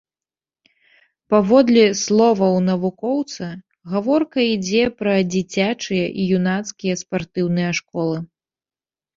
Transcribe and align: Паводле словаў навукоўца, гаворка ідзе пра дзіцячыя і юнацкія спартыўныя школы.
Паводле 1.33 1.83
словаў 2.03 2.55
навукоўца, 2.71 3.49
гаворка 3.93 4.39
ідзе 4.55 4.83
пра 5.03 5.15
дзіцячыя 5.35 6.05
і 6.25 6.27
юнацкія 6.39 6.93
спартыўныя 7.03 7.71
школы. 7.83 8.17